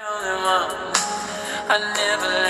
[0.00, 2.47] I never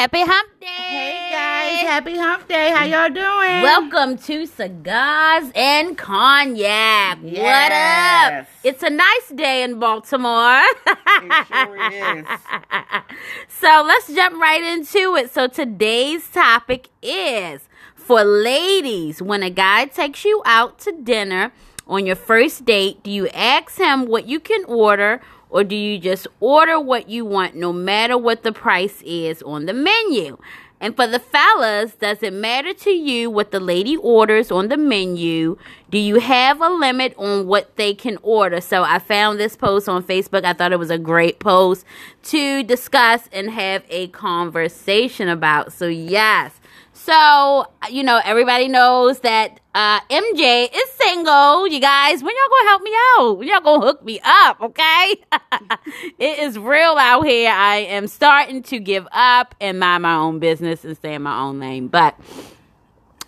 [0.00, 0.66] happy hump day.
[0.66, 2.70] Hey guys, happy hump day.
[2.70, 3.60] How y'all doing?
[3.60, 7.18] Welcome to Cigars and Cognac.
[7.20, 8.46] What up?
[8.64, 10.62] It's a nice day in Baltimore.
[10.86, 12.26] It sure is.
[13.60, 15.34] so let's jump right into it.
[15.34, 21.52] So today's topic is for ladies when a guy takes you out to dinner
[21.86, 25.20] on your first date, do you ask him what you can order
[25.50, 29.66] or do you just order what you want no matter what the price is on
[29.66, 30.38] the menu?
[30.82, 34.78] And for the fellas, does it matter to you what the lady orders on the
[34.78, 35.58] menu?
[35.90, 38.62] Do you have a limit on what they can order?
[38.62, 40.44] So I found this post on Facebook.
[40.44, 41.84] I thought it was a great post
[42.24, 45.74] to discuss and have a conversation about.
[45.74, 46.59] So, yes.
[47.10, 51.66] So, you know, everybody knows that uh, MJ is single.
[51.66, 53.38] You guys, when y'all gonna help me out?
[53.38, 55.16] When y'all gonna hook me up, okay?
[56.20, 57.50] it is real out here.
[57.50, 61.36] I am starting to give up and mind my own business and stay in my
[61.40, 61.88] own lane.
[61.88, 62.16] But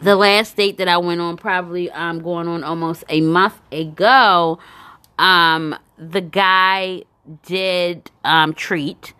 [0.00, 4.60] the last date that I went on, probably um going on almost a month ago,
[5.18, 7.02] um, the guy
[7.42, 9.12] did um treat.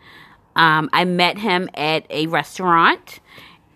[0.54, 3.18] Um, I met him at a restaurant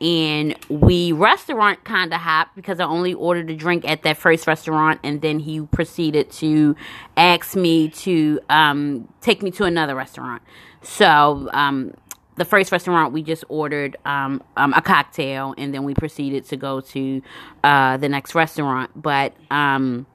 [0.00, 4.46] and we restaurant kind of hopped because I only ordered a drink at that first
[4.46, 6.76] restaurant, and then he proceeded to
[7.16, 10.42] ask me to um, take me to another restaurant.
[10.82, 11.94] So um,
[12.36, 16.56] the first restaurant we just ordered um, um, a cocktail, and then we proceeded to
[16.56, 17.22] go to
[17.64, 18.90] uh, the next restaurant.
[18.94, 20.06] But um,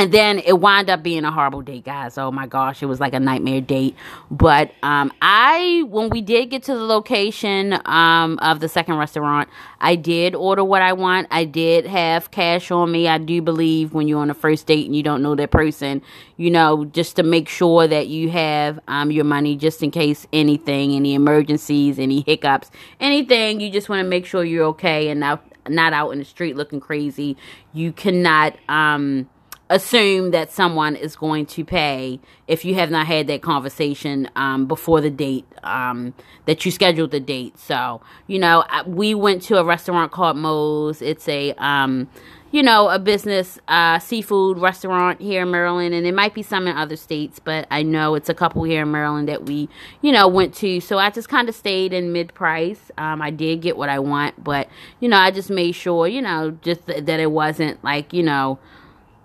[0.00, 2.16] and then it wound up being a horrible date guys.
[2.16, 3.94] Oh my gosh it was like a nightmare date.
[4.30, 9.50] But um i when we did get to the location um of the second restaurant
[9.80, 11.28] i did order what i want.
[11.30, 13.08] I did have cash on me.
[13.08, 16.00] I do believe when you're on a first date and you don't know that person
[16.38, 20.26] you know just to make sure that you have um your money just in case
[20.32, 23.60] anything any emergencies any hiccups anything.
[23.60, 26.56] You just want to make sure you're okay and not not out in the street
[26.56, 27.36] looking crazy.
[27.74, 29.28] You cannot um
[29.70, 34.66] assume that someone is going to pay if you have not had that conversation um,
[34.66, 36.12] before the date um,
[36.46, 37.56] that you scheduled the date.
[37.56, 41.00] So, you know, we went to a restaurant called Mo's.
[41.00, 42.08] It's a, um,
[42.50, 46.66] you know, a business uh, seafood restaurant here in Maryland, and it might be some
[46.66, 49.68] in other states, but I know it's a couple here in Maryland that we,
[50.02, 50.80] you know, went to.
[50.80, 52.90] So I just kind of stayed in mid price.
[52.98, 56.22] Um, I did get what I want, but you know, I just made sure, you
[56.22, 58.58] know, just th- that it wasn't like, you know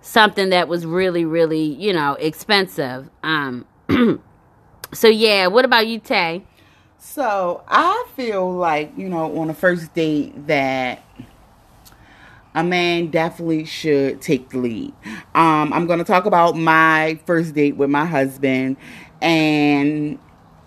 [0.06, 3.66] something that was really really you know expensive um
[4.94, 6.44] so yeah what about you tay
[6.98, 11.04] So I feel like, you know, on a first date that
[12.56, 14.94] a man definitely should take the lead.
[15.36, 18.78] Um, I'm gonna talk about my first date with my husband
[19.22, 20.18] and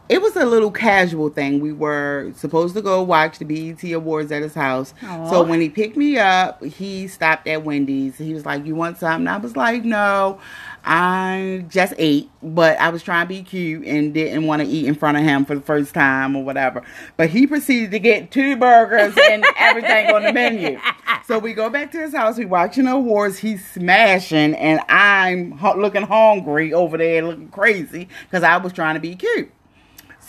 [0.08, 1.60] it was a little casual thing.
[1.60, 4.94] We were supposed to go watch the BET Awards at his house.
[5.28, 8.16] So when he picked me up, he stopped at Wendy's.
[8.16, 9.28] He was like, You want something?
[9.28, 10.40] I was like, No,
[10.84, 14.86] I just ate, but I was trying to be cute and didn't want to eat
[14.86, 16.82] in front of him for the first time or whatever.
[17.18, 20.80] But he proceeded to get two burgers and everything on the menu.
[21.26, 22.38] So we go back to his house.
[22.38, 23.38] We watching the awards.
[23.38, 29.00] He's smashing, and I'm looking hungry over there, looking crazy because I was trying to
[29.00, 29.50] be cute.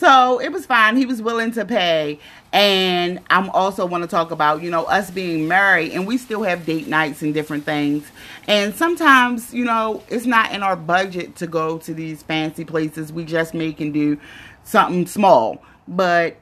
[0.00, 0.96] So it was fine.
[0.96, 2.20] He was willing to pay.
[2.54, 6.42] And I'm also want to talk about, you know, us being married and we still
[6.42, 8.10] have date nights and different things.
[8.48, 13.12] And sometimes, you know, it's not in our budget to go to these fancy places.
[13.12, 14.18] We just make and do
[14.64, 15.62] something small.
[15.86, 16.38] But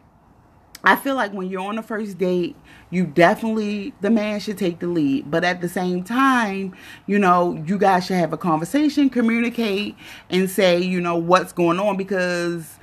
[0.85, 2.55] I feel like when you're on the first date,
[2.91, 5.33] you definitely the man should take the lead.
[5.33, 6.77] But at the same time,
[7.09, 9.97] you know, you guys should have a conversation, communicate,
[10.31, 12.78] and say, you know, what's going on because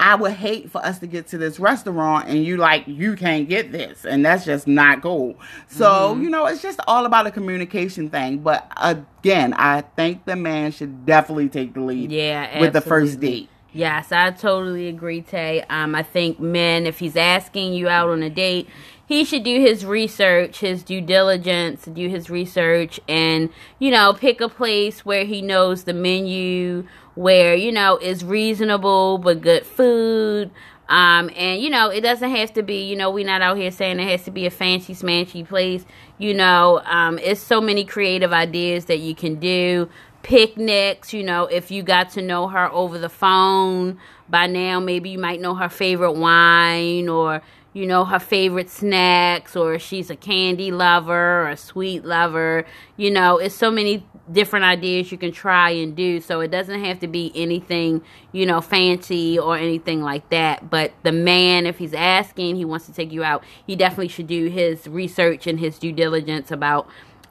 [0.00, 3.48] I would hate for us to get to this restaurant and you like you can't
[3.48, 5.36] get this, and that's just not cool.
[5.68, 6.22] So Mm-hmm.
[6.22, 8.38] you know, it's just all about a communication thing.
[8.38, 12.10] But again, I think the man should definitely take the lead.
[12.10, 13.48] Yeah, with the first date.
[13.72, 15.62] Yes, I totally agree, Tay.
[15.70, 18.68] Um, I think men, if he's asking you out on a date,
[19.06, 24.40] he should do his research, his due diligence, do his research, and you know, pick
[24.40, 30.50] a place where he knows the menu, where you know is reasonable but good food.
[30.88, 33.70] Um, and you know, it doesn't have to be, you know, we're not out here
[33.70, 35.84] saying it has to be a fancy smanchy place.
[36.18, 39.88] You know, um, it's so many creative ideas that you can do.
[40.22, 43.98] Picnics, you know, if you got to know her over the phone
[44.28, 47.40] by now, maybe you might know her favorite wine or
[47.72, 52.64] you know her favorite snacks or she's a candy lover or a sweet lover.
[52.96, 56.20] You know it's so many different ideas you can try and do.
[56.20, 58.02] So it doesn't have to be anything
[58.32, 60.68] you know fancy or anything like that.
[60.68, 64.26] But the man if he's asking he wants to take you out he definitely should
[64.26, 66.88] do his research and his due diligence about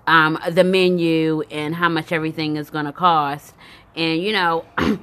[0.07, 3.53] um, the menu and how much everything is going to cost.
[3.95, 4.65] And you know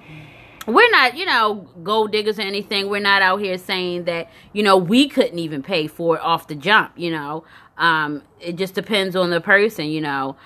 [0.67, 2.89] we're not, you know, gold diggers or anything.
[2.89, 6.49] We're not out here saying that, you know, we couldn't even pay for it off
[6.49, 7.45] the jump, you know.
[7.79, 10.37] Um, it just depends on the person, you know.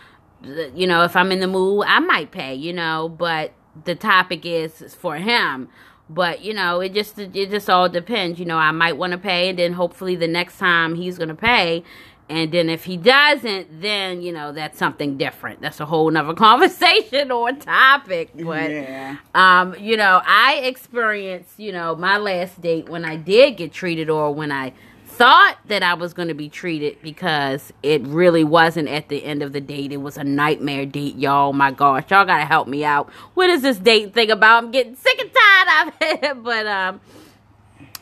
[0.42, 3.52] You know, if I'm in the mood, I might pay, you know, but
[3.84, 5.68] the topic is for him.
[6.08, 8.40] But, you know, it just it just all depends.
[8.40, 11.28] You know, I might want to pay and then hopefully the next time he's going
[11.28, 11.84] to pay
[12.30, 15.60] and then if he doesn't, then you know that's something different.
[15.60, 18.30] That's a whole nother conversation or topic.
[18.34, 19.16] But Yeah.
[19.34, 24.08] um, you know, I experienced, you know, my last date when I did get treated
[24.08, 24.72] or when I
[25.04, 29.42] thought that I was going to be treated because it really wasn't at the end
[29.42, 29.92] of the date.
[29.92, 31.52] It was a nightmare date, y'all.
[31.52, 33.10] My gosh, y'all got to help me out.
[33.34, 34.64] What is this date thing about?
[34.64, 36.42] I'm getting sick and tired of it.
[36.42, 37.00] but um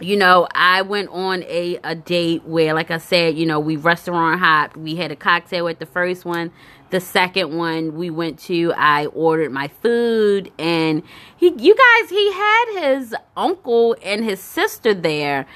[0.00, 3.76] you know, I went on a, a date where, like I said, you know, we
[3.76, 4.76] restaurant hopped.
[4.76, 6.52] We had a cocktail at the first one.
[6.90, 11.02] The second one we went to, I ordered my food, and
[11.36, 15.46] he, you guys, he had his uncle and his sister there.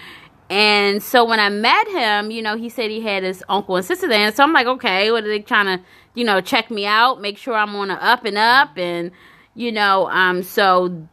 [0.50, 3.84] And so when I met him, you know, he said he had his uncle and
[3.84, 4.26] sister there.
[4.26, 5.84] And so I'm like, okay, what are they trying to,
[6.14, 9.10] you know, check me out, make sure I'm on a up and up, and
[9.54, 11.06] you know, um, so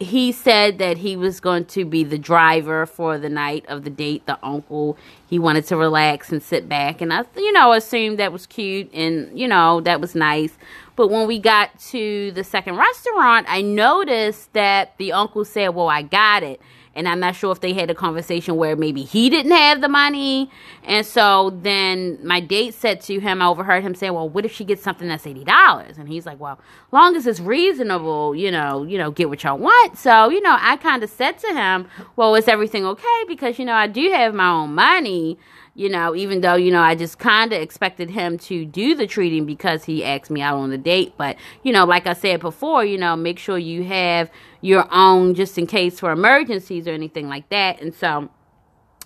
[0.00, 3.90] he said that he was going to be the driver for the night of the
[3.90, 4.26] date.
[4.26, 4.96] The uncle
[5.28, 7.00] he wanted to relax and sit back.
[7.00, 10.56] And i you know assumed that was cute and you know that was nice.
[10.96, 15.88] But when we got to the second restaurant i noticed that the uncle said well
[15.88, 16.60] i got it
[16.94, 19.88] and i'm not sure if they had a conversation where maybe he didn't have the
[19.88, 20.50] money.
[20.84, 24.52] And so then my date said to him i overheard him say well what if
[24.52, 26.58] she gets something that's $80 and he's like well
[26.92, 29.96] long as it's reasonable you know you know get what y'all want.
[29.98, 31.86] So you know i kind of said to him
[32.16, 33.24] well is everything okay?
[33.28, 35.38] Because you know i do have my own money
[35.74, 39.06] you know even though you know i just kind of expected him to do the
[39.06, 42.40] treating because he asked me out on the date but you know like i said
[42.40, 44.30] before you know make sure you have
[44.60, 48.28] your own just in case for emergencies or anything like that and so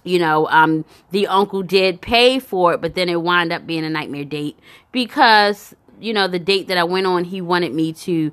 [0.05, 3.85] you know, um, the uncle did pay for it, but then it wound up being
[3.85, 4.59] a nightmare date
[4.91, 8.33] because, you know, the date that I went on, he wanted me to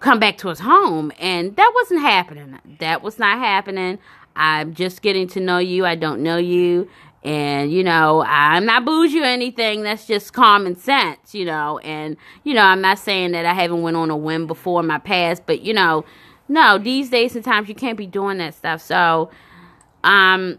[0.00, 2.58] come back to his home, and that wasn't happening.
[2.78, 3.98] That was not happening.
[4.36, 5.84] I'm just getting to know you.
[5.84, 6.88] I don't know you.
[7.28, 9.82] And, you know, I'm not bougie or anything.
[9.82, 11.78] That's just common sense, you know.
[11.80, 14.86] And, you know, I'm not saying that I haven't went on a whim before in
[14.86, 16.06] my past, but, you know,
[16.48, 18.80] no, these days sometimes you can't be doing that stuff.
[18.80, 19.30] So,
[20.04, 20.58] um,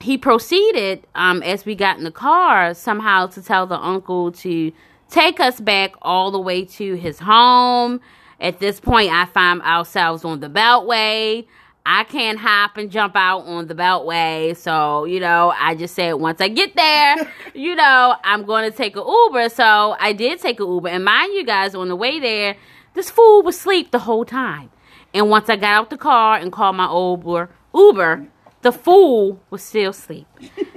[0.00, 4.72] he proceeded um, as we got in the car somehow to tell the uncle to
[5.10, 8.00] take us back all the way to his home
[8.40, 11.46] at this point i find ourselves on the beltway
[11.84, 16.14] i can't hop and jump out on the beltway so you know i just said
[16.14, 17.16] once i get there
[17.54, 21.04] you know i'm going to take an uber so i did take an uber and
[21.04, 22.56] mind you guys on the way there
[22.94, 24.70] this fool was asleep the whole time
[25.12, 28.26] and once i got out the car and called my uber uber
[28.62, 30.26] the fool was still asleep.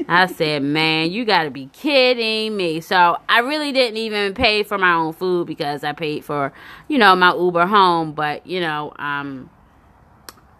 [0.07, 2.81] I said, man, you got to be kidding me.
[2.81, 6.51] So I really didn't even pay for my own food because I paid for,
[6.88, 8.13] you know, my Uber home.
[8.13, 9.51] But, you know, um,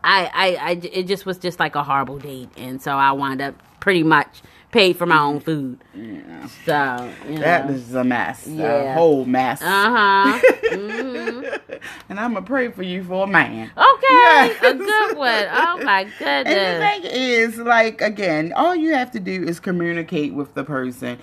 [0.06, 2.50] I, I, I, it just was just like a horrible date.
[2.58, 5.84] And so I wound up pretty much paid for my own food.
[5.96, 6.48] Yeah.
[6.66, 7.42] So, you know.
[7.42, 8.46] That is a mess.
[8.48, 9.62] A whole mess.
[9.62, 10.40] uh-huh.
[10.72, 11.44] hmm
[12.10, 13.72] and I'm to pray for you for a man.
[13.76, 14.08] Okay.
[14.12, 14.64] Yes.
[14.64, 15.46] A good one.
[15.52, 16.54] Oh, my goodness.
[16.54, 20.64] And the thing is, like, again, all you have to do is communicate with the
[20.64, 21.18] person.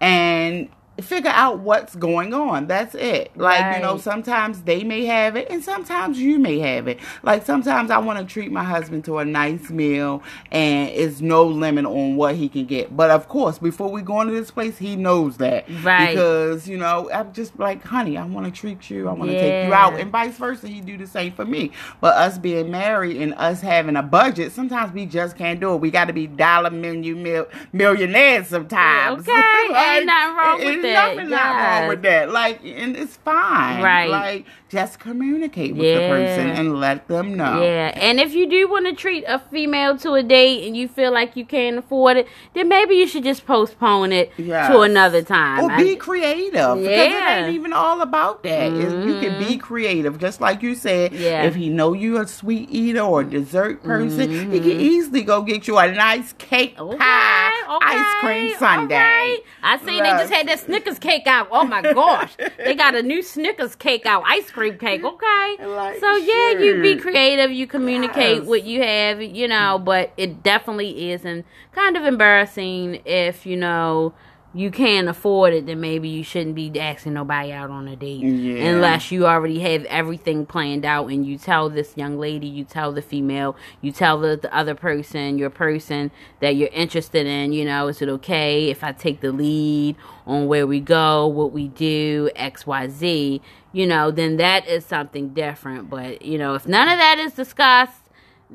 [0.00, 0.68] And
[1.00, 2.66] figure out what's going on.
[2.66, 3.36] That's it.
[3.36, 6.98] Like, you know, sometimes they may have it and sometimes you may have it.
[7.22, 11.44] Like sometimes I want to treat my husband to a nice meal and it's no
[11.44, 12.94] limit on what he can get.
[12.94, 15.64] But of course, before we go into this place, he knows that.
[15.82, 16.10] Right.
[16.10, 19.08] Because, you know, I'm just like, honey, I want to treat you.
[19.08, 19.98] I want to take you out.
[19.98, 21.72] And vice versa, he do the same for me.
[22.00, 25.76] But us being married and us having a budget, sometimes we just can't do it.
[25.78, 29.26] We got to be dollar million mil, millionaires sometimes.
[29.26, 29.32] Okay,
[29.74, 31.16] ain't nothing wrong with that.
[31.16, 32.30] Nothing not wrong with that.
[32.30, 33.82] Like, and it's fine.
[33.82, 34.10] Right.
[34.10, 37.60] Like, just communicate with the person and let them know.
[37.62, 40.88] Yeah, and if you do want to treat a female to a date and you
[40.88, 44.72] feel like you can't afford it, then maybe you should just postpone it Yes.
[44.72, 45.64] to another time.
[45.66, 46.52] Or I- be creative.
[46.78, 48.72] Because it ain't even all about that.
[48.72, 50.18] It's- You can be creative.
[50.18, 51.42] Just like you said, Yeah.
[51.42, 54.52] if he know you a sweet eater or a dessert person, he Mm-hmm.
[54.52, 58.94] can easily go get you a nice cake Okay, pie okay, ice cream sundae.
[58.96, 59.38] right.
[59.62, 61.48] I seen they just had that Snickers cake out.
[61.50, 65.04] Oh my gosh, they got a new Snickers cake out, ice cream cake.
[65.04, 68.46] Okay, Like, so yeah, you be creative, you communicate Yes.
[68.46, 69.78] what you have, you know.
[69.78, 74.14] But it definitely is and kind of embarrassing if you know
[74.54, 75.66] you can't afford it.
[75.66, 78.64] Then maybe you shouldn't be asking nobody out on a date Yeah.
[78.70, 82.92] unless you already have everything planned out and you tell this young lady, you tell
[82.92, 87.64] the female, you tell the, the other person, your person that you're interested in, you
[87.64, 91.68] know, is it okay if I take the lead on where we go, what we
[91.68, 93.40] do, XYZ,
[93.72, 95.88] you know, then that is something different.
[95.88, 98.01] But, you know, if none of that is discussed,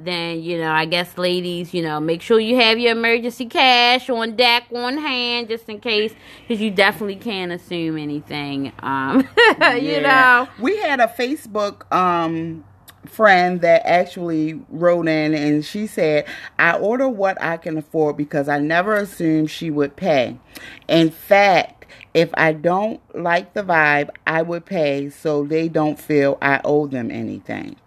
[0.04, 4.10] then you know i guess ladies you know make sure you have your emergency cash
[4.10, 6.14] on deck on hand just in case
[6.48, 9.28] because you definitely can't assume anything um
[9.60, 10.46] you Yeah.
[10.48, 12.64] know we had a Facebook um
[13.06, 16.26] friend that actually wrote in and she said,
[16.60, 20.38] I order what I can afford because I never assumed she would pay.
[20.90, 26.38] In fact, if I don't like the vibe, I would pay so they don't feel
[26.42, 27.78] I owe them anything.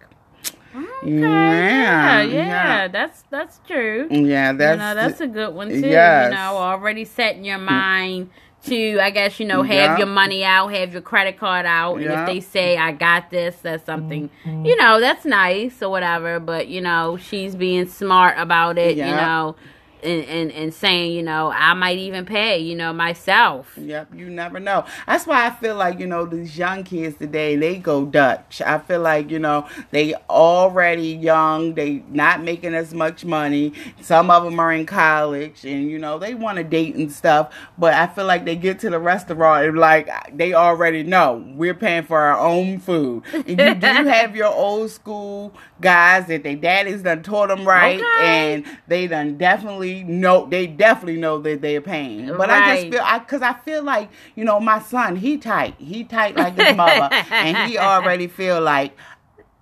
[1.03, 2.87] Okay, yeah, Yeah, yeah, yeah.
[2.87, 4.07] that's that's true.
[4.11, 5.87] Yeah, that's you know, that's a good one too.
[5.87, 6.31] Yes.
[6.31, 8.29] You know, already setting your mind
[8.65, 9.97] to, I guess, you know, have Yeah.
[9.97, 12.21] your money out, have your credit card out, and Yeah.
[12.21, 14.65] if they say I got this, that's something, mm-hmm.
[14.65, 16.39] you know, that's nice or whatever.
[16.39, 18.97] But you know, she's being smart about it.
[18.97, 19.55] You know.
[20.03, 23.73] And, and, and saying, you know, I might even pay, you know, myself.
[23.77, 24.85] Yep, you never know.
[25.05, 28.61] That's why I feel like, you know, these young kids today, they go Dutch.
[28.65, 33.73] I feel like, you know, they already young, they not making as much money.
[34.01, 37.53] Some of them are in college and, you know, they want to date and stuff.
[37.77, 41.73] But I feel like they get to the restaurant and like they already know we're
[41.75, 43.23] paying for our own food.
[43.33, 47.99] And you do have your old school guys that their daddies done taught them right
[47.99, 48.53] Okay.
[48.53, 52.27] and they done definitely know they definitely know that they're paying.
[52.35, 55.75] But I just feel I because I feel like you know my son he tight.
[55.77, 57.09] He tight like his mother.
[57.31, 58.95] And he already feel like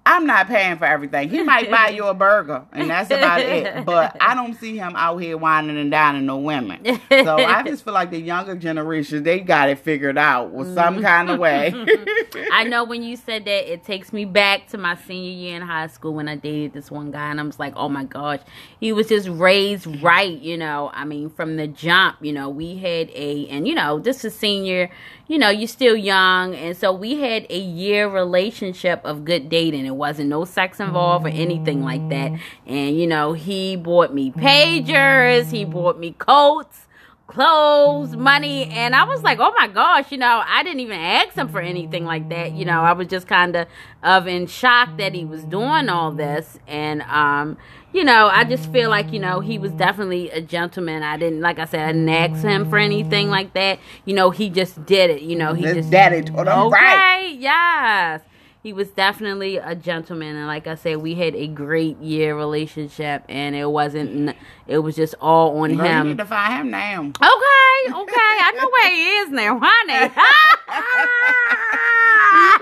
[0.10, 1.30] I'm not paying for everything.
[1.30, 3.86] He might buy you a burger and that's about it.
[3.86, 6.84] But I don't see him out here wining and dining no women.
[7.10, 10.98] So I just feel like the younger generation they got it figured out with some
[10.98, 11.04] mm.
[11.04, 11.74] kind of way.
[12.52, 15.62] I know when you said that, it takes me back to my senior year in
[15.62, 18.40] high school when I dated this one guy, and I was like, oh my gosh,
[18.80, 20.92] he was just raised right, you know.
[20.94, 24.36] I mean, from the jump, you know, we had a, and you know, this is
[24.36, 24.90] senior,
[25.28, 29.86] you know, you're still young, and so we had a year relationship of good dating.
[29.86, 32.32] It wasn't no sex involved or anything like that.
[32.66, 36.88] And you know, he bought me pagers, he bought me coats
[37.30, 41.36] clothes, money, and I was like, oh my gosh, you know, I didn't even ask
[41.36, 42.54] him for anything like that.
[42.54, 43.68] You know, I was just kind of
[44.02, 47.58] of in shock that he was doing all this, and um,
[47.94, 51.04] you know, I just feel like you know he was definitely a gentleman.
[51.04, 53.80] I didn't, like I said, I didn't ask him for anything like that.
[54.06, 55.22] You know, he just did it.
[55.22, 57.36] You know, he just daddy told him okay, right.
[57.38, 58.22] yes.
[58.62, 63.24] He was definitely a gentleman, and like I said, we had a great year relationship,
[63.30, 64.36] and it wasn't.
[64.68, 66.08] It was just all on Girl, you him.
[66.10, 67.02] need to find him now.
[67.04, 68.36] Okay, okay.
[68.42, 70.12] I know where he is now, honey.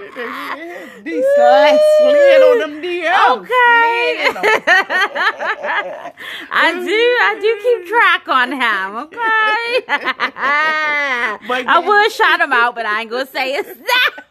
[1.03, 3.37] These slid, slid on them DMs.
[3.37, 4.27] Okay.
[4.29, 6.11] Slid on 'em.
[6.51, 9.85] I do, I do keep track on him, okay?
[11.67, 14.25] I would shout him out, but I ain't gonna say it's that.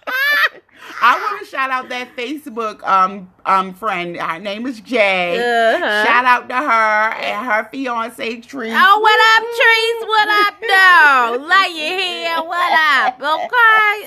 [1.03, 4.17] I want to shout out that Facebook um um friend.
[4.17, 5.37] Her name is Jay.
[5.38, 6.05] Uh-huh.
[6.05, 8.71] Shout out to her and her fiance Tree.
[8.73, 9.99] Oh, what up, Trees?
[10.09, 11.37] What up, though?
[11.47, 12.41] Love you here.
[12.43, 13.21] What up?
[13.21, 14.07] Okay.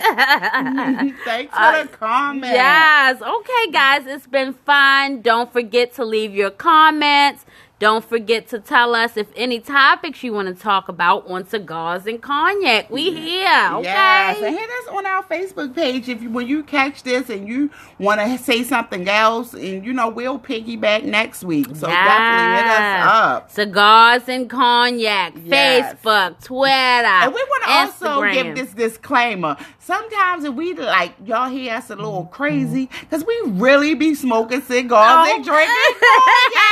[1.26, 2.54] Thanks for Uh, the comment.
[2.54, 3.22] Yes.
[3.22, 4.06] Okay, guys.
[4.06, 5.22] It's been fun.
[5.22, 7.46] Don't forget to leave your comments.
[7.80, 12.06] Don't forget to tell us if any topics you want to talk about on cigars
[12.06, 12.90] and cognac.
[12.90, 13.84] We here, okay?
[13.84, 17.48] Yes, and hit us on our Facebook page if you when you catch this and
[17.48, 21.68] you want to say something else, and you know we'll piggyback next week.
[21.68, 23.52] So definitely hit us up.
[23.52, 25.96] Cigars and cognac, Yes.
[26.04, 29.56] Facebook, Twitter, And we want to also give this disclaimer.
[29.80, 32.34] Sometimes if we like y'all hear us a little mm-hmm.
[32.34, 35.34] crazy because we really be smoking cigars Oh.
[35.36, 36.69] and drinking cognac.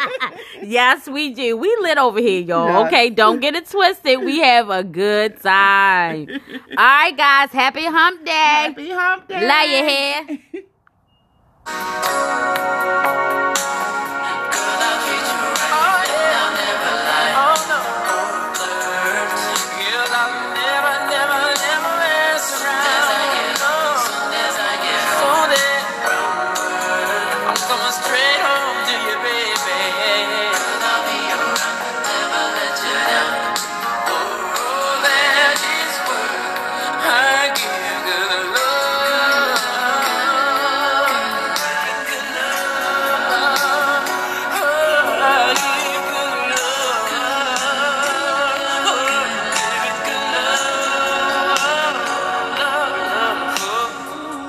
[0.62, 1.56] yes, we do.
[1.56, 2.86] We lit over here, y'all.
[2.86, 4.20] Okay, don't get it twisted.
[4.20, 6.28] We have a good time.
[6.70, 7.50] All right, guys.
[7.50, 8.32] Happy hump day.
[8.32, 9.46] Happy hump day.
[9.46, 10.38] Love your hair.